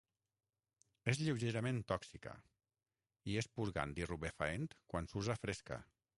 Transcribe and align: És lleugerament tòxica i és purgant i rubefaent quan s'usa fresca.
És 1.13 1.19
lleugerament 1.23 1.81
tòxica 1.91 2.33
i 3.33 3.39
és 3.43 3.51
purgant 3.59 3.95
i 4.03 4.09
rubefaent 4.13 4.69
quan 4.95 5.11
s'usa 5.15 5.39
fresca. 5.47 5.83